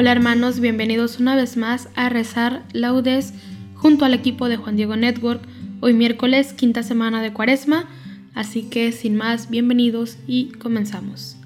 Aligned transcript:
Hola 0.00 0.12
hermanos, 0.12 0.60
bienvenidos 0.60 1.18
una 1.18 1.34
vez 1.34 1.56
más 1.56 1.88
a 1.96 2.08
rezar 2.08 2.62
laudes 2.72 3.34
junto 3.74 4.04
al 4.04 4.14
equipo 4.14 4.48
de 4.48 4.56
Juan 4.56 4.76
Diego 4.76 4.94
Network, 4.94 5.42
hoy 5.80 5.92
miércoles, 5.92 6.52
quinta 6.52 6.84
semana 6.84 7.20
de 7.20 7.32
cuaresma, 7.32 7.88
así 8.32 8.70
que 8.70 8.92
sin 8.92 9.16
más, 9.16 9.50
bienvenidos 9.50 10.16
y 10.28 10.52
comenzamos. 10.52 11.36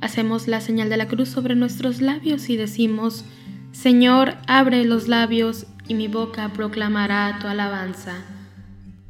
Hacemos 0.00 0.48
la 0.48 0.60
señal 0.60 0.88
de 0.88 0.96
la 0.96 1.06
cruz 1.06 1.28
sobre 1.28 1.54
nuestros 1.54 2.00
labios 2.00 2.50
y 2.50 2.56
decimos, 2.56 3.24
Señor, 3.70 4.34
abre 4.48 4.84
los 4.84 5.06
labios 5.06 5.66
y 5.86 5.94
mi 5.94 6.08
boca 6.08 6.52
proclamará 6.52 7.38
tu 7.40 7.46
alabanza. 7.46 8.24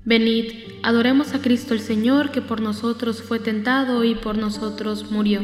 Venid, 0.04 0.52
adoremos 0.82 1.32
a 1.32 1.40
Cristo 1.40 1.72
el 1.72 1.80
Señor, 1.80 2.30
que 2.30 2.42
por 2.42 2.60
nosotros 2.60 3.22
fue 3.22 3.38
tentado 3.38 4.04
y 4.04 4.14
por 4.14 4.36
nosotros 4.36 5.10
murió. 5.10 5.40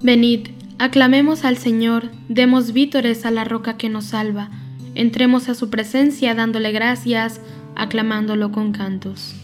Venid, 0.00 0.55
Aclamemos 0.78 1.46
al 1.46 1.56
Señor, 1.56 2.10
demos 2.28 2.74
vítores 2.74 3.24
a 3.24 3.30
la 3.30 3.44
roca 3.44 3.78
que 3.78 3.88
nos 3.88 4.04
salva, 4.04 4.50
entremos 4.94 5.48
a 5.48 5.54
su 5.54 5.70
presencia 5.70 6.34
dándole 6.34 6.70
gracias, 6.70 7.40
aclamándolo 7.74 8.52
con 8.52 8.72
cantos. 8.72 9.34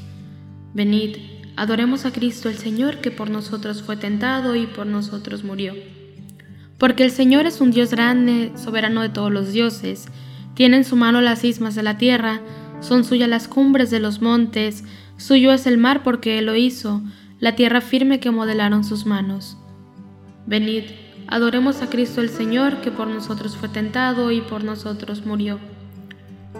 Venid, 0.74 1.16
adoremos 1.56 2.04
a 2.04 2.12
Cristo 2.12 2.50
el 2.50 2.58
Señor 2.58 3.00
que 3.00 3.10
por 3.10 3.30
nosotros 3.30 3.82
fue 3.82 3.96
tentado 3.96 4.56
y 4.56 4.66
por 4.66 4.86
nosotros 4.86 5.42
murió. 5.42 5.72
Porque 6.76 7.02
el 7.02 7.10
Señor 7.10 7.46
es 7.46 7.62
un 7.62 7.70
Dios 7.70 7.92
grande, 7.92 8.52
soberano 8.56 9.00
de 9.00 9.08
todos 9.08 9.32
los 9.32 9.54
dioses, 9.54 10.08
tiene 10.52 10.76
en 10.76 10.84
su 10.84 10.96
mano 10.96 11.22
las 11.22 11.44
ismas 11.44 11.74
de 11.74 11.82
la 11.82 11.96
tierra, 11.96 12.42
son 12.80 13.04
suyas 13.04 13.30
las 13.30 13.48
cumbres 13.48 13.90
de 13.90 14.00
los 14.00 14.20
montes, 14.20 14.84
suyo 15.16 15.50
es 15.54 15.66
el 15.66 15.78
mar 15.78 16.02
porque 16.02 16.38
Él 16.38 16.44
lo 16.44 16.56
hizo, 16.56 17.02
la 17.40 17.56
tierra 17.56 17.80
firme 17.80 18.20
que 18.20 18.30
modelaron 18.30 18.84
sus 18.84 19.06
manos. 19.06 19.56
Venid, 20.46 20.84
Adoremos 21.32 21.80
a 21.80 21.88
Cristo 21.88 22.20
el 22.20 22.28
Señor, 22.28 22.82
que 22.82 22.90
por 22.90 23.06
nosotros 23.06 23.56
fue 23.56 23.70
tentado 23.70 24.30
y 24.32 24.42
por 24.42 24.64
nosotros 24.64 25.24
murió. 25.24 25.58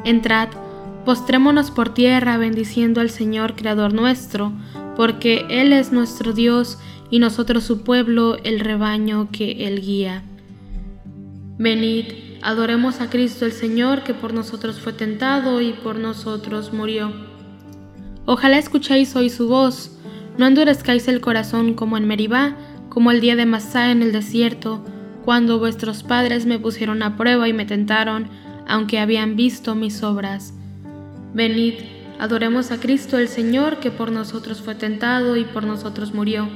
Entrad, 0.03 0.49
postrémonos 1.05 1.71
por 1.71 1.93
tierra 1.93 2.39
bendiciendo 2.39 3.03
al 3.03 3.11
Señor 3.11 3.55
Creador 3.55 3.93
nuestro, 3.93 4.51
porque 4.97 5.45
Él 5.51 5.75
es 5.75 5.93
nuestro 5.93 6.33
Dios 6.33 6.79
y 7.11 7.19
nosotros 7.19 7.65
su 7.65 7.83
pueblo, 7.83 8.39
el 8.45 8.61
rebaño 8.61 9.29
que 9.31 9.67
Él 9.67 9.83
guía. 9.83 10.23
Venid, 11.59 12.07
adoremos 12.41 13.03
a 13.03 13.11
Cristo 13.11 13.45
el 13.45 13.53
Señor, 13.53 14.05
que 14.05 14.15
por 14.15 14.33
nosotros 14.33 14.81
fue 14.81 14.95
tentado 14.95 15.61
y 15.61 15.75
por 15.75 15.97
nosotros 15.97 16.73
murió. 16.73 17.13
Ojalá 18.25 18.57
escuchéis 18.57 19.15
hoy 19.17 19.29
su 19.29 19.49
voz, 19.49 19.99
no 20.39 20.47
endurezcáis 20.47 21.09
el 21.09 21.21
corazón 21.21 21.75
como 21.75 21.99
en 21.99 22.07
Meribá, 22.07 22.57
como 22.93 23.11
el 23.11 23.23
día 23.23 23.37
de 23.37 23.47
Masá 23.47 23.91
en 23.91 24.03
el 24.03 24.13
desierto, 24.13 24.85
cuando 25.25 25.59
vuestros 25.59 26.03
padres 26.03 26.45
me 26.45 26.59
pusieron 26.59 27.03
a 27.03 27.17
prueba 27.17 27.49
y 27.49 27.55
me 27.55 27.65
tentaron, 27.65 28.29
aunque 28.69 28.99
habían 28.99 29.35
visto 29.35 29.75
mis 29.75 30.03
obras. 30.03 30.53
Venid, 31.33 31.73
adoremos 32.19 32.71
a 32.71 32.79
Cristo 32.81 33.17
el 33.17 33.29
Señor, 33.29 33.81
que 33.81 33.91
por 33.91 34.13
nosotros 34.13 34.61
fue 34.61 34.75
tentado 34.75 35.39
y 35.39 35.45
por 35.45 35.65
nosotros 35.65 36.13
murió. 36.13 36.51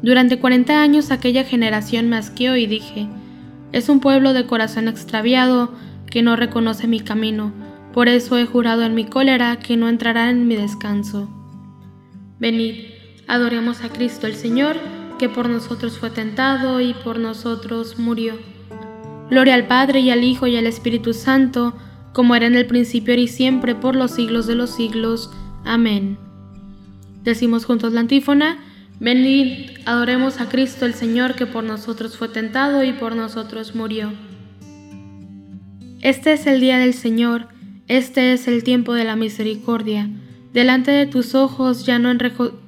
Durante 0.00 0.38
cuarenta 0.38 0.80
años 0.80 1.10
aquella 1.10 1.44
generación 1.44 2.08
me 2.08 2.16
asqueó 2.16 2.56
y 2.56 2.66
dije, 2.66 3.08
es 3.72 3.90
un 3.90 4.00
pueblo 4.00 4.32
de 4.32 4.46
corazón 4.46 4.88
extraviado 4.88 5.74
que 6.10 6.22
no 6.22 6.34
reconoce 6.34 6.86
mi 6.86 7.00
camino, 7.00 7.52
por 7.92 8.08
eso 8.08 8.38
he 8.38 8.46
jurado 8.46 8.84
en 8.84 8.94
mi 8.94 9.04
cólera 9.04 9.58
que 9.58 9.76
no 9.76 9.86
entrará 9.86 10.30
en 10.30 10.48
mi 10.48 10.56
descanso. 10.56 11.28
Venid, 12.38 12.97
Adoremos 13.28 13.84
a 13.84 13.90
Cristo 13.90 14.26
el 14.26 14.34
Señor, 14.34 14.76
que 15.18 15.28
por 15.28 15.50
nosotros 15.50 15.98
fue 15.98 16.08
tentado 16.10 16.80
y 16.80 16.94
por 16.94 17.18
nosotros 17.18 17.98
murió. 17.98 18.34
Gloria 19.28 19.54
al 19.54 19.66
Padre 19.66 20.00
y 20.00 20.10
al 20.10 20.24
Hijo 20.24 20.46
y 20.46 20.56
al 20.56 20.66
Espíritu 20.66 21.12
Santo, 21.12 21.76
como 22.14 22.34
era 22.34 22.46
en 22.46 22.56
el 22.56 22.66
principio 22.66 23.14
y 23.14 23.28
siempre, 23.28 23.74
por 23.74 23.94
los 23.94 24.12
siglos 24.12 24.46
de 24.46 24.54
los 24.54 24.70
siglos. 24.74 25.30
Amén. 25.66 26.16
Decimos 27.22 27.66
juntos 27.66 27.92
la 27.92 28.00
antífona, 28.00 28.60
venid, 28.98 29.72
adoremos 29.84 30.40
a 30.40 30.48
Cristo 30.48 30.86
el 30.86 30.94
Señor, 30.94 31.34
que 31.34 31.44
por 31.44 31.64
nosotros 31.64 32.16
fue 32.16 32.30
tentado 32.30 32.82
y 32.82 32.94
por 32.94 33.14
nosotros 33.14 33.74
murió. 33.74 34.10
Este 36.00 36.32
es 36.32 36.46
el 36.46 36.60
día 36.60 36.78
del 36.78 36.94
Señor, 36.94 37.48
este 37.88 38.32
es 38.32 38.48
el 38.48 38.64
tiempo 38.64 38.94
de 38.94 39.04
la 39.04 39.16
misericordia. 39.16 40.08
Delante 40.58 40.90
de 40.90 41.06
tus 41.06 41.36
ojos 41.36 41.86
ya 41.86 42.00
no 42.00 42.10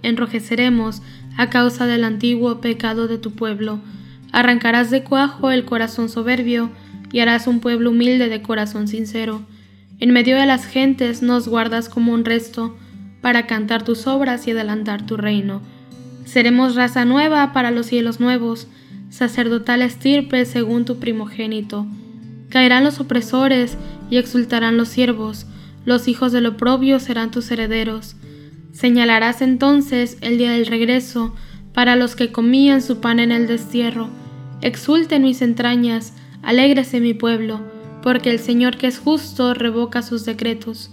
enrojeceremos 0.04 1.02
a 1.36 1.50
causa 1.50 1.88
del 1.88 2.04
antiguo 2.04 2.60
pecado 2.60 3.08
de 3.08 3.18
tu 3.18 3.32
pueblo. 3.32 3.80
Arrancarás 4.30 4.92
de 4.92 5.02
cuajo 5.02 5.50
el 5.50 5.64
corazón 5.64 6.08
soberbio 6.08 6.70
y 7.10 7.18
harás 7.18 7.48
un 7.48 7.58
pueblo 7.58 7.90
humilde 7.90 8.28
de 8.28 8.42
corazón 8.42 8.86
sincero. 8.86 9.42
En 9.98 10.12
medio 10.12 10.36
de 10.36 10.46
las 10.46 10.66
gentes 10.66 11.20
nos 11.20 11.48
guardas 11.48 11.88
como 11.88 12.12
un 12.12 12.24
resto 12.24 12.78
para 13.22 13.48
cantar 13.48 13.82
tus 13.82 14.06
obras 14.06 14.46
y 14.46 14.52
adelantar 14.52 15.04
tu 15.04 15.16
reino. 15.16 15.60
Seremos 16.24 16.76
raza 16.76 17.04
nueva 17.04 17.52
para 17.52 17.72
los 17.72 17.86
cielos 17.86 18.20
nuevos, 18.20 18.68
sacerdotal 19.08 19.82
estirpe 19.82 20.44
según 20.44 20.84
tu 20.84 21.00
primogénito. 21.00 21.88
Caerán 22.50 22.84
los 22.84 23.00
opresores 23.00 23.76
y 24.10 24.18
exultarán 24.18 24.76
los 24.76 24.90
siervos 24.90 25.48
los 25.84 26.08
hijos 26.08 26.32
del 26.32 26.46
oprobio 26.46 27.00
serán 27.00 27.30
tus 27.30 27.50
herederos. 27.50 28.16
Señalarás 28.72 29.42
entonces 29.42 30.18
el 30.20 30.38
día 30.38 30.52
del 30.52 30.66
regreso 30.66 31.34
para 31.72 31.96
los 31.96 32.16
que 32.16 32.32
comían 32.32 32.82
su 32.82 33.00
pan 33.00 33.18
en 33.18 33.32
el 33.32 33.46
destierro. 33.46 34.08
Exulten 34.60 35.22
mis 35.22 35.42
entrañas, 35.42 36.14
alégrese 36.42 37.00
mi 37.00 37.14
pueblo, 37.14 37.60
porque 38.02 38.30
el 38.30 38.38
Señor 38.38 38.76
que 38.76 38.86
es 38.86 38.98
justo 38.98 39.54
revoca 39.54 40.02
sus 40.02 40.24
decretos. 40.24 40.90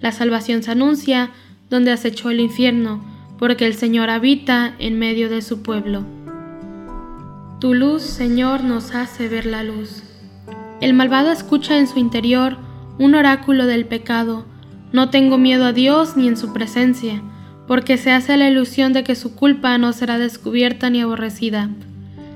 La 0.00 0.12
salvación 0.12 0.62
se 0.62 0.70
anuncia 0.70 1.30
donde 1.70 1.92
acechó 1.92 2.30
el 2.30 2.40
infierno, 2.40 3.04
porque 3.38 3.66
el 3.66 3.74
Señor 3.74 4.10
habita 4.10 4.74
en 4.78 4.98
medio 4.98 5.28
de 5.28 5.42
su 5.42 5.62
pueblo. 5.62 6.04
Tu 7.60 7.74
luz, 7.74 8.02
Señor, 8.02 8.62
nos 8.62 8.94
hace 8.94 9.28
ver 9.28 9.44
la 9.46 9.64
luz. 9.64 10.04
El 10.80 10.94
malvado 10.94 11.32
escucha 11.32 11.76
en 11.76 11.88
su 11.88 11.98
interior 11.98 12.67
un 12.98 13.14
oráculo 13.14 13.66
del 13.66 13.86
pecado. 13.86 14.44
No 14.92 15.10
tengo 15.10 15.38
miedo 15.38 15.64
a 15.66 15.72
Dios 15.72 16.16
ni 16.16 16.28
en 16.28 16.36
su 16.36 16.52
presencia, 16.52 17.22
porque 17.66 17.96
se 17.96 18.10
hace 18.10 18.36
la 18.36 18.48
ilusión 18.48 18.92
de 18.92 19.04
que 19.04 19.14
su 19.14 19.34
culpa 19.34 19.76
no 19.78 19.92
será 19.92 20.18
descubierta 20.18 20.90
ni 20.90 21.00
aborrecida. 21.00 21.70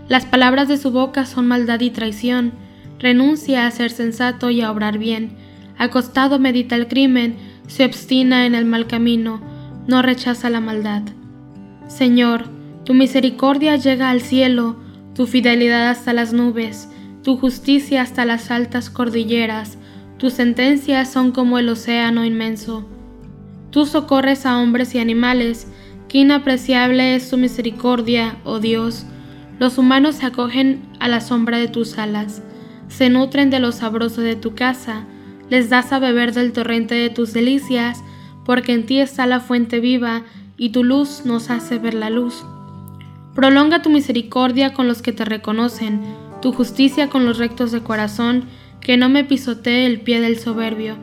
Las 0.08 0.26
palabras 0.26 0.68
de 0.68 0.76
su 0.76 0.90
boca 0.90 1.24
son 1.26 1.48
maldad 1.48 1.80
y 1.80 1.90
traición, 1.90 2.52
renuncia 2.98 3.66
a 3.66 3.70
ser 3.70 3.90
sensato 3.90 4.50
y 4.50 4.60
a 4.60 4.70
obrar 4.70 4.98
bien. 4.98 5.32
Acostado 5.78 6.38
medita 6.38 6.76
el 6.76 6.86
crimen, 6.86 7.36
se 7.66 7.84
obstina 7.84 8.46
en 8.46 8.54
el 8.54 8.64
mal 8.64 8.86
camino, 8.86 9.40
no 9.86 10.02
rechaza 10.02 10.50
la 10.50 10.60
maldad. 10.60 11.02
Señor, 11.88 12.44
tu 12.84 12.94
misericordia 12.94 13.76
llega 13.76 14.10
al 14.10 14.20
cielo, 14.20 14.76
tu 15.14 15.26
fidelidad 15.26 15.88
hasta 15.88 16.12
las 16.12 16.32
nubes, 16.32 16.88
tu 17.22 17.36
justicia 17.36 18.02
hasta 18.02 18.24
las 18.24 18.50
altas 18.50 18.90
cordilleras, 18.90 19.78
tus 20.22 20.34
sentencias 20.34 21.10
son 21.10 21.32
como 21.32 21.58
el 21.58 21.69
océano 21.69 22.24
inmenso. 22.24 22.86
Tú 23.72 23.86
socorres 23.86 24.46
a 24.46 24.58
hombres 24.58 24.94
y 24.94 25.00
animales, 25.00 25.66
qué 26.08 26.19
inapreciable 26.19 27.16
es 27.16 27.28
tu 27.28 27.36
misericordia, 27.36 28.36
oh 28.44 28.60
Dios. 28.60 29.04
Los 29.58 29.78
humanos 29.78 30.14
se 30.14 30.26
acogen 30.26 30.80
a 31.00 31.08
la 31.08 31.20
sombra 31.20 31.58
de 31.58 31.66
tus 31.66 31.98
alas, 31.98 32.40
se 32.86 33.10
nutren 33.10 33.50
de 33.50 33.58
lo 33.58 33.72
sabroso 33.72 34.20
de 34.20 34.36
tu 34.36 34.54
casa, 34.54 35.06
les 35.50 35.70
das 35.70 35.92
a 35.92 35.98
beber 35.98 36.32
del 36.32 36.52
torrente 36.52 36.94
de 36.94 37.10
tus 37.10 37.32
delicias, 37.32 38.04
porque 38.44 38.74
en 38.74 38.86
ti 38.86 39.00
está 39.00 39.26
la 39.26 39.40
fuente 39.40 39.80
viva, 39.80 40.22
y 40.56 40.70
tu 40.70 40.84
luz 40.84 41.22
nos 41.24 41.50
hace 41.50 41.80
ver 41.80 41.94
la 41.94 42.10
luz. 42.10 42.44
Prolonga 43.34 43.82
tu 43.82 43.90
misericordia 43.90 44.72
con 44.72 44.86
los 44.86 45.02
que 45.02 45.10
te 45.10 45.24
reconocen, 45.24 46.00
tu 46.40 46.52
justicia 46.52 47.10
con 47.10 47.24
los 47.24 47.38
rectos 47.38 47.72
de 47.72 47.82
corazón, 47.82 48.44
que 48.82 48.96
no 48.96 49.08
me 49.08 49.25
pisotee 49.25 49.87
el 49.87 50.00
pie 50.00 50.20
del 50.20 50.38
soberbio, 50.38 50.96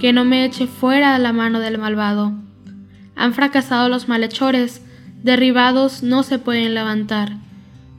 que 0.00 0.12
no 0.12 0.24
me 0.24 0.44
eche 0.44 0.66
fuera 0.66 1.18
la 1.18 1.32
mano 1.32 1.60
del 1.60 1.78
malvado. 1.78 2.32
Han 3.14 3.34
fracasado 3.34 3.88
los 3.88 4.08
malhechores, 4.08 4.82
derribados 5.22 6.02
no 6.02 6.22
se 6.22 6.38
pueden 6.38 6.74
levantar. 6.74 7.36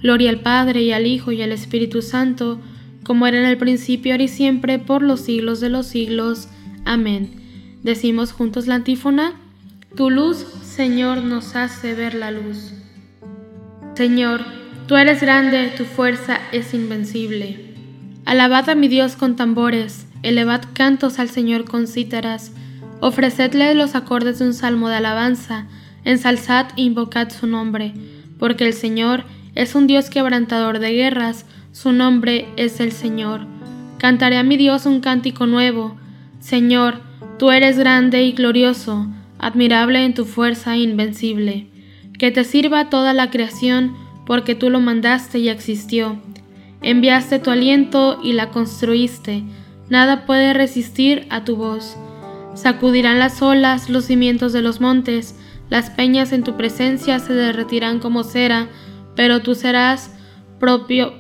Gloria 0.02 0.30
al 0.30 0.42
Padre 0.42 0.82
y 0.82 0.92
al 0.92 1.08
Hijo 1.08 1.32
y 1.32 1.42
al 1.42 1.52
Espíritu 1.52 2.02
Santo, 2.02 2.60
como 3.04 3.26
era 3.26 3.40
en 3.40 3.46
el 3.46 3.58
principio, 3.58 4.14
ahora 4.14 4.24
y 4.24 4.28
siempre, 4.28 4.80
por 4.80 5.02
los 5.02 5.22
siglos 5.22 5.60
de 5.60 5.70
los 5.70 5.88
siglos. 5.88 6.50
Amén. 6.86 7.80
Decimos 7.84 8.32
juntos 8.32 8.68
la 8.68 8.76
antífona. 8.76 9.34
Tu 9.96 10.10
luz, 10.10 10.46
Señor, 10.64 11.24
nos 11.24 11.56
hace 11.56 11.96
ver 11.96 12.14
la 12.14 12.32
luz. 12.32 12.74
Señor, 13.96 14.42
tú 14.88 14.96
eres 14.96 15.22
grande, 15.22 15.72
tu 15.76 15.86
fuerza 15.86 16.40
es 16.52 16.74
invencible. 16.74 17.77
Alabad 18.28 18.70
a 18.70 18.76
mi 18.76 18.90
Dios 18.90 19.16
con 19.16 19.38
tambores, 19.38 20.06
elevad 20.22 20.60
cantos 20.74 21.18
al 21.18 21.30
Señor 21.30 21.64
con 21.64 21.88
cítaras, 21.88 22.52
ofrecedle 23.00 23.74
los 23.74 23.96
acordes 23.96 24.40
de 24.40 24.48
un 24.48 24.54
salmo 24.54 24.90
de 24.90 24.96
alabanza, 24.96 25.66
ensalzad 26.04 26.66
e 26.76 26.82
invocad 26.82 27.30
su 27.30 27.48
nombre, 27.48 27.94
porque 28.38 28.66
el 28.66 28.74
Señor 28.74 29.24
es 29.56 29.76
un 29.76 29.88
Dios 29.88 30.10
quebrantador 30.10 30.80
de 30.80 30.92
guerras, 30.92 31.46
su 31.72 31.94
nombre 31.94 32.50
es 32.58 32.82
el 32.82 32.92
Señor. 32.92 33.48
Cantaré 33.98 34.36
a 34.36 34.44
mi 34.44 34.58
Dios 34.58 34.86
un 34.86 35.00
cántico 35.00 35.48
nuevo. 35.48 35.96
Señor, 36.42 37.00
tú 37.40 37.52
eres 37.52 37.80
grande 37.80 38.26
y 38.26 38.34
glorioso, 38.34 39.08
admirable 39.40 40.04
en 40.04 40.14
tu 40.14 40.26
fuerza 40.26 40.76
invencible. 40.76 41.70
Que 42.20 42.32
te 42.32 42.44
sirva 42.44 42.90
toda 42.90 43.14
la 43.14 43.30
creación, 43.30 43.96
porque 44.26 44.54
tú 44.54 44.70
lo 44.70 44.82
mandaste 44.82 45.40
y 45.40 45.48
existió. 45.48 46.20
Enviaste 46.82 47.40
tu 47.40 47.50
aliento 47.50 48.20
y 48.24 48.34
la 48.34 48.50
construiste. 48.50 49.44
Nada 49.90 50.26
puede 50.26 50.54
resistir 50.54 51.28
a 51.30 51.44
tu 51.44 51.56
voz. 51.56 51.98
Sacudirán 52.56 53.20
las 53.20 53.42
olas 53.42 53.90
los 53.90 54.06
cimientos 54.06 54.54
de 54.54 54.62
los 54.62 54.82
montes, 54.82 55.36
las 55.70 55.90
peñas 55.90 56.32
en 56.32 56.44
tu 56.44 56.56
presencia 56.56 57.20
se 57.20 57.34
derretirán 57.34 58.00
como 58.00 58.24
cera, 58.24 58.68
pero 59.16 59.42
tú 59.42 59.54
serás 59.54 60.12
propio 60.60 61.14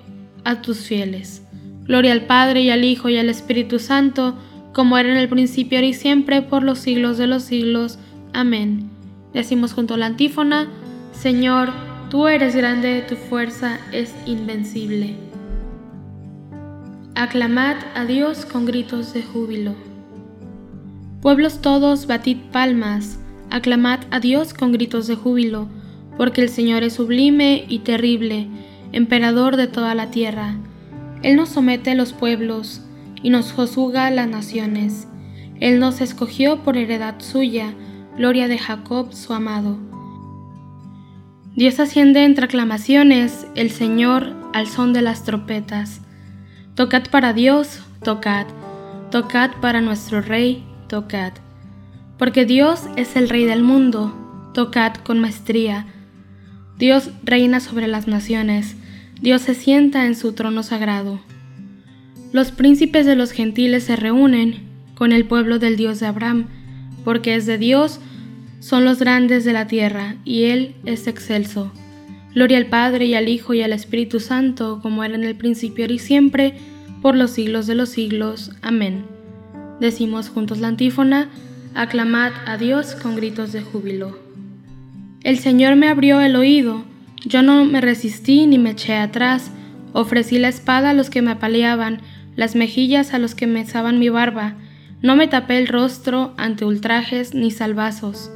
a 0.43 0.61
tus 0.61 0.79
fieles. 0.79 1.43
Gloria 1.83 2.13
al 2.13 2.25
Padre 2.25 2.61
y 2.61 2.69
al 2.69 2.83
Hijo 2.83 3.09
y 3.09 3.17
al 3.17 3.29
Espíritu 3.29 3.79
Santo, 3.79 4.35
como 4.73 4.97
era 4.97 5.11
en 5.11 5.17
el 5.17 5.29
principio, 5.29 5.77
ahora 5.77 5.87
y 5.87 5.93
siempre, 5.93 6.41
por 6.41 6.63
los 6.63 6.79
siglos 6.79 7.17
de 7.17 7.27
los 7.27 7.43
siglos. 7.43 7.99
Amén. 8.33 8.89
Decimos 9.33 9.73
junto 9.73 9.95
a 9.95 9.97
la 9.97 10.05
antífona, 10.05 10.67
Señor, 11.13 11.69
tú 12.09 12.27
eres 12.27 12.55
grande, 12.55 13.03
tu 13.07 13.15
fuerza 13.15 13.79
es 13.91 14.13
invencible. 14.25 15.26
Aclamad 17.19 17.77
a 17.95 18.05
Dios 18.05 18.45
con 18.45 18.67
gritos 18.67 19.11
de 19.11 19.23
júbilo. 19.23 19.73
Pueblos 21.19 21.63
todos, 21.63 22.05
batid 22.05 22.37
palmas, 22.51 23.17
aclamad 23.49 24.01
a 24.11 24.19
Dios 24.19 24.53
con 24.53 24.71
gritos 24.71 25.07
de 25.07 25.15
júbilo, 25.15 25.67
porque 26.15 26.41
el 26.41 26.49
Señor 26.49 26.83
es 26.83 26.93
sublime 26.93 27.65
y 27.67 27.79
terrible 27.79 28.45
emperador 28.91 29.55
de 29.55 29.65
toda 29.65 29.95
la 29.95 30.11
tierra. 30.11 30.57
Él 31.23 31.37
nos 31.37 31.49
somete 31.49 31.89
a 31.89 31.95
los 31.95 32.13
pueblos 32.13 32.83
y 33.23 33.31
nos 33.31 33.51
juzga 33.51 34.11
las 34.11 34.27
naciones. 34.27 35.07
Él 35.59 35.79
nos 35.79 36.01
escogió 36.01 36.61
por 36.63 36.77
heredad 36.77 37.15
suya, 37.17 37.73
gloria 38.15 38.47
de 38.47 38.59
Jacob 38.59 39.11
su 39.11 39.33
amado. 39.33 39.79
Dios 41.55 41.79
asciende 41.79 42.25
entre 42.25 42.45
aclamaciones, 42.45 43.47
el 43.55 43.71
Señor 43.71 44.35
al 44.53 44.67
son 44.67 44.93
de 44.93 45.01
las 45.01 45.23
trompetas. 45.23 46.01
Tocad 46.77 47.09
para 47.09 47.33
Dios, 47.33 47.81
tocad, 48.03 48.45
tocad 49.11 49.49
para 49.59 49.81
nuestro 49.81 50.21
Rey, 50.21 50.63
tocad. 50.87 51.33
Porque 52.17 52.45
Dios 52.45 52.83
es 52.95 53.15
el 53.15 53.27
Rey 53.27 53.45
del 53.45 53.63
mundo, 53.63 54.15
tocad 54.53 54.93
con 54.97 55.19
maestría 55.19 55.87
Dios 56.77 57.09
reina 57.23 57.59
sobre 57.59 57.87
las 57.87 58.07
naciones, 58.07 58.75
Dios 59.19 59.41
se 59.41 59.55
sienta 59.55 60.05
en 60.05 60.15
su 60.15 60.33
trono 60.33 60.61
sagrado. 60.61 61.19
Los 62.31 62.51
príncipes 62.51 63.07
de 63.07 63.15
los 63.15 63.31
gentiles 63.31 63.85
se 63.85 63.95
reúnen 63.95 64.59
con 64.93 65.11
el 65.11 65.25
pueblo 65.25 65.57
del 65.57 65.77
Dios 65.77 65.99
de 65.99 66.05
Abraham, 66.05 66.45
porque 67.03 67.33
es 67.33 67.47
de 67.47 67.57
Dios, 67.57 67.99
son 68.59 68.85
los 68.85 68.99
grandes 68.99 69.45
de 69.45 69.53
la 69.53 69.65
tierra, 69.65 70.17
y 70.23 70.43
Él 70.43 70.75
es 70.85 71.07
excelso. 71.07 71.71
Gloria 72.37 72.59
al 72.59 72.67
Padre 72.67 73.05
y 73.05 73.15
al 73.15 73.29
Hijo 73.29 73.55
y 73.55 73.63
al 73.63 73.73
Espíritu 73.73 74.19
Santo, 74.19 74.79
como 74.83 75.03
era 75.03 75.15
en 75.15 75.23
el 75.23 75.33
principio 75.33 75.87
y 75.87 75.97
siempre, 75.97 76.53
por 77.01 77.15
los 77.15 77.31
siglos 77.31 77.65
de 77.65 77.73
los 77.73 77.89
siglos. 77.89 78.51
Amén. 78.61 79.05
Decimos 79.79 80.29
juntos 80.29 80.59
la 80.59 80.67
antífona, 80.67 81.29
aclamad 81.73 82.31
a 82.45 82.57
Dios 82.57 82.93
con 82.93 83.15
gritos 83.15 83.53
de 83.53 83.63
júbilo. 83.63 84.19
El 85.23 85.39
Señor 85.39 85.77
me 85.77 85.87
abrió 85.87 86.21
el 86.21 86.35
oído, 86.35 86.83
yo 87.25 87.41
no 87.41 87.65
me 87.65 87.81
resistí 87.81 88.45
ni 88.45 88.59
me 88.59 88.69
eché 88.69 88.93
atrás, 88.93 89.49
ofrecí 89.93 90.37
la 90.37 90.49
espada 90.49 90.91
a 90.91 90.93
los 90.93 91.09
que 91.09 91.23
me 91.23 91.31
apaleaban, 91.31 92.01
las 92.35 92.55
mejillas 92.55 93.15
a 93.15 93.17
los 93.17 93.33
que 93.33 93.47
mesaban 93.47 93.97
mi 93.97 94.09
barba, 94.09 94.53
no 95.01 95.15
me 95.15 95.27
tapé 95.27 95.57
el 95.57 95.67
rostro 95.67 96.35
ante 96.37 96.65
ultrajes 96.65 97.33
ni 97.33 97.49
salvazos. 97.49 98.29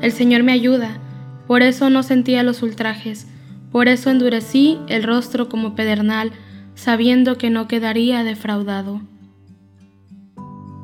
El 0.00 0.12
Señor 0.12 0.44
me 0.44 0.52
ayuda, 0.52 1.00
por 1.48 1.62
eso 1.62 1.90
no 1.90 2.04
sentía 2.04 2.44
los 2.44 2.62
ultrajes, 2.62 3.26
por 3.72 3.88
eso 3.88 4.10
endurecí 4.10 4.78
el 4.88 5.02
rostro 5.02 5.48
como 5.48 5.74
pedernal, 5.74 6.32
sabiendo 6.74 7.38
que 7.38 7.50
no 7.50 7.68
quedaría 7.68 8.24
defraudado. 8.24 9.00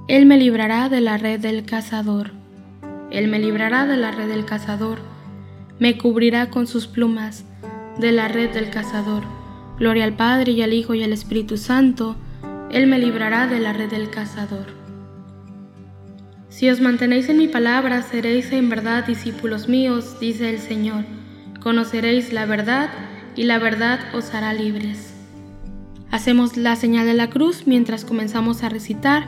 Él 0.08 0.26
me 0.26 0.36
librará 0.36 0.88
de 0.88 1.00
la 1.00 1.16
red 1.18 1.40
del 1.40 1.64
cazador. 1.64 2.32
Él 3.10 3.28
me 3.28 3.38
librará 3.38 3.86
de 3.86 3.96
la 3.96 4.10
red 4.10 4.28
del 4.28 4.44
cazador 4.44 4.98
me 5.78 5.98
cubrirá 5.98 6.48
con 6.48 6.66
sus 6.66 6.86
plumas 6.86 7.44
de 7.98 8.12
la 8.12 8.28
red 8.28 8.50
del 8.50 8.70
cazador. 8.70 9.22
Gloria 9.78 10.04
al 10.04 10.14
Padre 10.14 10.52
y 10.52 10.62
al 10.62 10.72
Hijo 10.72 10.94
y 10.94 11.02
al 11.02 11.12
Espíritu 11.12 11.58
Santo, 11.58 12.16
Él 12.70 12.86
me 12.86 12.98
librará 12.98 13.46
de 13.46 13.60
la 13.60 13.72
red 13.72 13.90
del 13.90 14.08
cazador. 14.08 14.66
Si 16.48 16.70
os 16.70 16.80
mantenéis 16.80 17.28
en 17.28 17.36
mi 17.36 17.48
palabra, 17.48 18.02
seréis 18.02 18.50
en 18.52 18.70
verdad 18.70 19.06
discípulos 19.06 19.68
míos, 19.68 20.18
dice 20.18 20.48
el 20.48 20.58
Señor. 20.58 21.04
Conoceréis 21.66 22.32
la 22.32 22.46
verdad 22.46 22.90
y 23.34 23.42
la 23.42 23.58
verdad 23.58 23.98
os 24.14 24.32
hará 24.32 24.54
libres. 24.54 25.12
Hacemos 26.12 26.56
la 26.56 26.76
señal 26.76 27.06
de 27.06 27.14
la 27.14 27.28
cruz 27.28 27.64
mientras 27.66 28.04
comenzamos 28.04 28.62
a 28.62 28.68
recitar. 28.68 29.26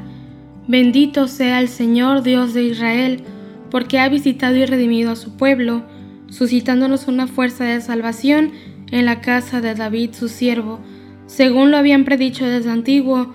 Bendito 0.69 1.27
sea 1.27 1.59
el 1.59 1.67
Señor 1.67 2.23
Dios 2.23 2.55
de 2.55 2.63
Israel, 2.63 3.25
porque 3.73 3.99
ha 3.99 4.09
visitado 4.09 4.55
y 4.55 4.65
redimido 4.67 5.11
a 5.11 5.17
su 5.17 5.37
pueblo 5.37 5.83
suscitándonos 6.29 7.09
una 7.09 7.27
fuerza 7.27 7.65
de 7.65 7.81
salvación 7.81 8.53
en 8.93 9.05
la 9.05 9.21
casa 9.21 9.61
de 9.61 9.75
David 9.75 10.11
su 10.13 10.29
siervo, 10.29 10.79
según 11.27 11.73
lo 11.73 11.77
habían 11.77 12.05
predicho 12.05 12.47
desde 12.47 12.71
antiguo 12.71 13.35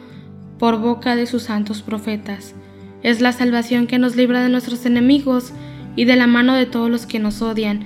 por 0.59 0.79
boca 0.79 1.17
de 1.17 1.25
sus 1.25 1.43
santos 1.43 1.81
profetas. 1.81 2.55
Es 3.01 3.19
la 3.19 3.33
salvación 3.33 3.85
que 3.85 3.99
nos 3.99 4.15
libra 4.15 4.41
de 4.41 4.47
nuestros 4.47 4.85
enemigos 4.85 5.51
y 5.97 6.05
de 6.05 6.15
la 6.15 6.25
mano 6.25 6.55
de 6.55 6.67
todos 6.67 6.89
los 6.89 7.05
que 7.05 7.19
nos 7.19 7.41
odian, 7.41 7.85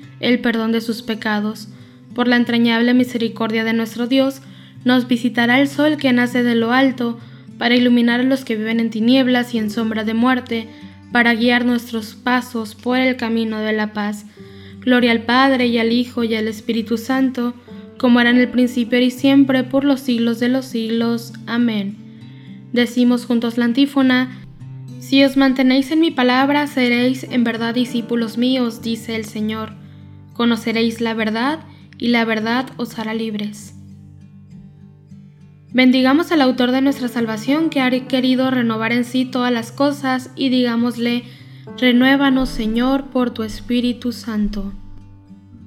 el 0.21 0.39
perdón 0.39 0.71
de 0.71 0.81
sus 0.81 1.01
pecados. 1.01 1.67
Por 2.15 2.27
la 2.27 2.37
entrañable 2.37 2.93
misericordia 2.93 3.63
de 3.63 3.73
nuestro 3.73 4.07
Dios, 4.07 4.41
nos 4.85 5.07
visitará 5.07 5.59
el 5.59 5.67
sol 5.67 5.97
que 5.97 6.13
nace 6.13 6.43
de 6.43 6.55
lo 6.55 6.71
alto, 6.71 7.19
para 7.57 7.75
iluminar 7.75 8.21
a 8.21 8.23
los 8.23 8.43
que 8.43 8.55
viven 8.55 8.79
en 8.79 8.89
tinieblas 8.89 9.53
y 9.53 9.59
en 9.59 9.69
sombra 9.69 10.03
de 10.03 10.13
muerte, 10.13 10.67
para 11.11 11.35
guiar 11.35 11.65
nuestros 11.65 12.15
pasos 12.15 12.73
por 12.73 12.97
el 12.97 13.17
camino 13.17 13.59
de 13.59 13.73
la 13.73 13.93
paz. 13.93 14.25
Gloria 14.79 15.11
al 15.11 15.21
Padre 15.23 15.67
y 15.67 15.77
al 15.77 15.91
Hijo 15.91 16.23
y 16.23 16.33
al 16.33 16.47
Espíritu 16.47 16.97
Santo, 16.97 17.53
como 17.99 18.19
era 18.19 18.31
en 18.31 18.37
el 18.37 18.49
principio 18.49 18.99
y 18.99 19.11
siempre, 19.11 19.63
por 19.63 19.83
los 19.83 19.99
siglos 19.99 20.39
de 20.39 20.49
los 20.49 20.65
siglos. 20.65 21.33
Amén. 21.45 21.97
Decimos 22.73 23.25
juntos 23.25 23.57
la 23.57 23.65
antífona, 23.65 24.39
Si 24.99 25.23
os 25.23 25.37
mantenéis 25.37 25.91
en 25.91 25.99
mi 25.99 26.09
palabra, 26.09 26.65
seréis 26.67 27.23
en 27.23 27.43
verdad 27.43 27.75
discípulos 27.75 28.37
míos, 28.37 28.81
dice 28.81 29.15
el 29.15 29.25
Señor. 29.25 29.80
Conoceréis 30.41 31.01
la 31.01 31.13
verdad, 31.13 31.59
y 31.99 32.07
la 32.07 32.25
verdad 32.25 32.65
os 32.77 32.97
hará 32.97 33.13
libres. 33.13 33.75
Bendigamos 35.71 36.31
al 36.31 36.41
autor 36.41 36.71
de 36.71 36.81
nuestra 36.81 37.09
salvación 37.09 37.69
que 37.69 37.79
ha 37.79 37.91
querido 38.07 38.49
renovar 38.49 38.91
en 38.91 39.05
sí 39.05 39.25
todas 39.25 39.53
las 39.53 39.71
cosas 39.71 40.31
y 40.35 40.49
digámosle, 40.49 41.25
renuévanos 41.77 42.49
Señor 42.49 43.11
por 43.11 43.29
tu 43.29 43.43
Espíritu 43.43 44.13
Santo. 44.13 44.73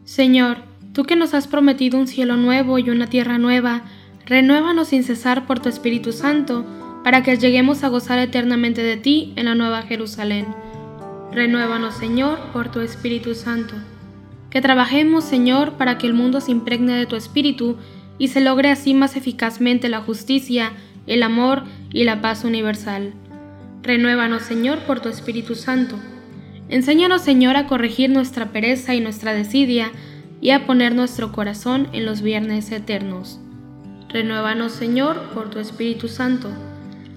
Señor, 0.02 0.64
Tú 0.92 1.04
que 1.04 1.14
nos 1.14 1.34
has 1.34 1.46
prometido 1.46 1.96
un 1.96 2.08
cielo 2.08 2.36
nuevo 2.36 2.80
y 2.80 2.90
una 2.90 3.06
tierra 3.06 3.38
nueva, 3.38 3.82
renuévanos 4.26 4.88
sin 4.88 5.04
cesar 5.04 5.46
por 5.46 5.60
tu 5.60 5.68
Espíritu 5.68 6.10
Santo, 6.10 6.66
para 7.04 7.22
que 7.22 7.36
lleguemos 7.36 7.84
a 7.84 7.88
gozar 7.90 8.18
eternamente 8.18 8.82
de 8.82 8.96
ti 8.96 9.32
en 9.36 9.44
la 9.44 9.54
nueva 9.54 9.82
Jerusalén. 9.82 10.48
Renuévanos, 11.30 11.94
Señor, 11.94 12.40
por 12.52 12.72
tu 12.72 12.80
Espíritu 12.80 13.36
Santo. 13.36 13.76
Que 14.54 14.62
trabajemos, 14.62 15.24
Señor, 15.24 15.72
para 15.72 15.98
que 15.98 16.06
el 16.06 16.14
mundo 16.14 16.40
se 16.40 16.52
impregne 16.52 16.94
de 16.94 17.06
tu 17.06 17.16
Espíritu 17.16 17.76
y 18.18 18.28
se 18.28 18.40
logre 18.40 18.70
así 18.70 18.94
más 18.94 19.16
eficazmente 19.16 19.88
la 19.88 20.00
justicia, 20.00 20.70
el 21.08 21.24
amor 21.24 21.64
y 21.92 22.04
la 22.04 22.20
paz 22.20 22.44
universal. 22.44 23.14
Renuévanos, 23.82 24.42
Señor, 24.42 24.78
por 24.86 25.00
tu 25.00 25.08
Espíritu 25.08 25.56
Santo. 25.56 25.96
Enséñanos, 26.68 27.22
Señor, 27.22 27.56
a 27.56 27.66
corregir 27.66 28.10
nuestra 28.10 28.52
pereza 28.52 28.94
y 28.94 29.00
nuestra 29.00 29.34
desidia, 29.34 29.90
y 30.40 30.50
a 30.50 30.66
poner 30.66 30.94
nuestro 30.94 31.32
corazón 31.32 31.88
en 31.92 32.06
los 32.06 32.22
viernes 32.22 32.70
eternos. 32.70 33.40
Renuévanos, 34.08 34.70
Señor, 34.70 35.20
por 35.34 35.50
tu 35.50 35.58
Espíritu 35.58 36.06
Santo. 36.06 36.48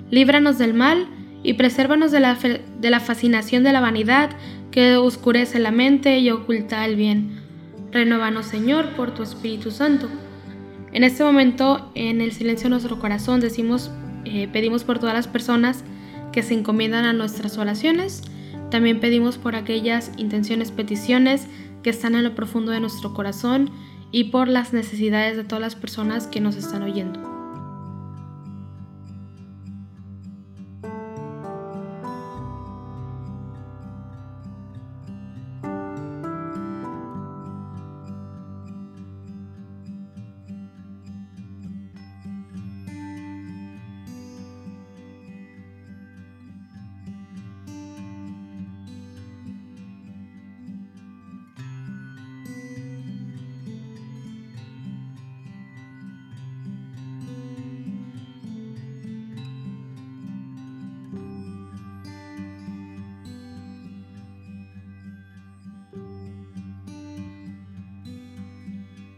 Líbranos 0.10 0.58
del 0.58 0.74
mal 0.74 1.06
y 1.44 1.54
presérvanos 1.54 2.12
de 2.12 2.20
la, 2.20 2.36
de 2.80 2.90
la 2.90 3.00
fascinación 3.00 3.64
de 3.64 3.74
la 3.74 3.82
vanidad 3.82 4.32
que 4.78 4.96
oscurece 4.96 5.58
la 5.58 5.72
mente 5.72 6.20
y 6.20 6.30
oculta 6.30 6.86
el 6.86 6.96
bien. 6.96 7.42
Renuévanos, 7.92 8.46
Señor, 8.46 8.90
por 8.96 9.12
tu 9.12 9.24
Espíritu 9.24 9.72
Santo. 9.72 10.08
En 10.94 11.04
este 11.04 11.24
momento, 11.24 11.90
en 11.96 12.22
el 12.22 12.32
silencio 12.32 12.66
de 12.66 12.70
nuestro 12.70 13.00
corazón, 13.00 13.40
decimos, 13.40 13.90
eh, 14.24 14.48
pedimos 14.54 14.84
por 14.84 15.00
todas 15.00 15.16
las 15.16 15.28
personas 15.28 15.84
que 16.32 16.44
se 16.44 16.54
encomiendan 16.54 17.06
a 17.06 17.14
nuestras 17.14 17.58
oraciones. 17.58 18.22
También 18.70 19.00
pedimos 19.00 19.40
por 19.40 19.56
aquellas 19.56 20.12
intenciones, 20.18 20.70
peticiones 20.70 21.48
que 21.82 21.90
están 21.90 22.14
en 22.14 22.24
lo 22.24 22.36
profundo 22.36 22.72
de 22.72 22.80
nuestro 22.80 23.16
corazón 23.16 23.72
y 24.12 24.26
por 24.26 24.48
las 24.48 24.74
necesidades 24.74 25.38
de 25.38 25.44
todas 25.44 25.62
las 25.62 25.76
personas 25.76 26.28
que 26.28 26.40
nos 26.40 26.56
están 26.56 26.84
oyendo. 26.84 27.37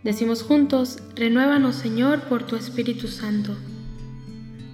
Decimos 0.09 0.41
juntos, 0.41 0.97
renuévanos 1.15 1.75
Señor 1.75 2.21
por 2.21 2.41
tu 2.41 2.55
Espíritu 2.55 3.07
Santo. 3.07 3.55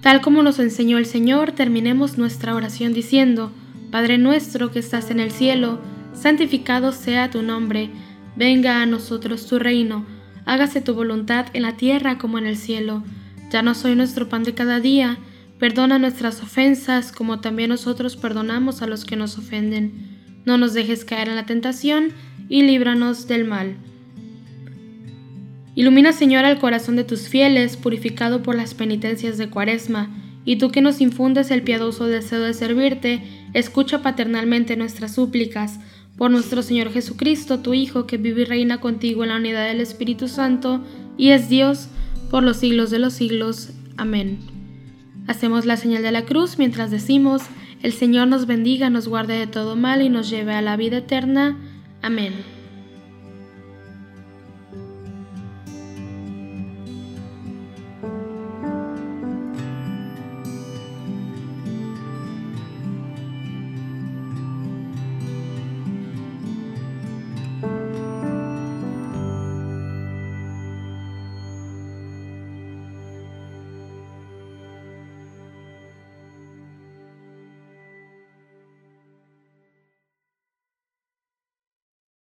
Tal 0.00 0.22
como 0.22 0.42
nos 0.42 0.58
enseñó 0.58 0.96
el 0.96 1.04
Señor, 1.04 1.52
terminemos 1.52 2.16
nuestra 2.16 2.54
oración 2.54 2.94
diciendo, 2.94 3.52
Padre 3.90 4.16
nuestro 4.16 4.70
que 4.70 4.78
estás 4.78 5.10
en 5.10 5.20
el 5.20 5.30
cielo, 5.30 5.78
santificado 6.14 6.90
sea 6.90 7.30
tu 7.30 7.42
nombre, 7.42 7.90
venga 8.34 8.80
a 8.80 8.86
nosotros 8.86 9.46
tu 9.46 9.58
reino, 9.58 10.06
hágase 10.46 10.80
tu 10.80 10.94
voluntad 10.94 11.48
en 11.52 11.64
la 11.64 11.76
tierra 11.76 12.16
como 12.16 12.38
en 12.38 12.46
el 12.46 12.56
cielo. 12.56 13.02
Ya 13.50 13.60
no 13.60 13.74
soy 13.74 13.94
nuestro 13.94 14.30
pan 14.30 14.42
de 14.42 14.54
cada 14.54 14.80
día, 14.80 15.18
perdona 15.58 15.98
nuestras 15.98 16.42
ofensas 16.42 17.12
como 17.12 17.40
también 17.40 17.68
nosotros 17.68 18.16
perdonamos 18.16 18.80
a 18.80 18.86
los 18.86 19.04
que 19.04 19.16
nos 19.16 19.36
ofenden. 19.36 20.16
No 20.46 20.56
nos 20.56 20.72
dejes 20.72 21.04
caer 21.04 21.28
en 21.28 21.36
la 21.36 21.44
tentación 21.44 22.14
y 22.48 22.62
líbranos 22.62 23.28
del 23.28 23.44
mal. 23.44 23.76
Ilumina, 25.76 26.14
Señor, 26.14 26.46
el 26.46 26.58
corazón 26.58 26.96
de 26.96 27.04
tus 27.04 27.28
fieles, 27.28 27.76
purificado 27.76 28.42
por 28.42 28.56
las 28.56 28.72
penitencias 28.72 29.36
de 29.36 29.50
Cuaresma, 29.50 30.08
y 30.46 30.56
tú 30.56 30.70
que 30.70 30.80
nos 30.80 31.02
infundes 31.02 31.50
el 31.50 31.62
piadoso 31.62 32.06
deseo 32.06 32.40
de 32.40 32.54
servirte, 32.54 33.22
escucha 33.52 34.00
paternalmente 34.00 34.76
nuestras 34.76 35.14
súplicas. 35.14 35.78
Por 36.16 36.30
nuestro 36.30 36.62
Señor 36.62 36.90
Jesucristo, 36.90 37.58
tu 37.58 37.74
Hijo, 37.74 38.06
que 38.06 38.16
vive 38.16 38.42
y 38.42 38.44
reina 38.46 38.80
contigo 38.80 39.22
en 39.22 39.28
la 39.28 39.36
unidad 39.36 39.66
del 39.66 39.82
Espíritu 39.82 40.28
Santo, 40.28 40.82
y 41.18 41.28
es 41.28 41.50
Dios 41.50 41.88
por 42.30 42.42
los 42.42 42.56
siglos 42.56 42.90
de 42.90 42.98
los 42.98 43.12
siglos. 43.12 43.68
Amén. 43.98 44.38
Hacemos 45.26 45.66
la 45.66 45.76
señal 45.76 46.02
de 46.02 46.10
la 46.10 46.24
cruz 46.24 46.56
mientras 46.56 46.90
decimos, 46.90 47.42
el 47.82 47.92
Señor 47.92 48.28
nos 48.28 48.46
bendiga, 48.46 48.88
nos 48.88 49.08
guarde 49.08 49.38
de 49.38 49.46
todo 49.46 49.76
mal 49.76 50.00
y 50.00 50.08
nos 50.08 50.30
lleve 50.30 50.54
a 50.54 50.62
la 50.62 50.78
vida 50.78 50.98
eterna. 50.98 51.58
Amén. 52.00 52.55